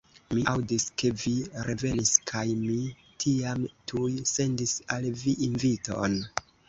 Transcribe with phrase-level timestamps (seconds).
[0.35, 1.33] Mi aŭdis, ke vi
[1.67, 2.77] revenis, kaj mi
[3.25, 6.19] tiam tuj sendis al vi inviton.